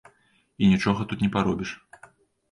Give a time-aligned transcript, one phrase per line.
[0.61, 1.75] І нічога тут не паробіш.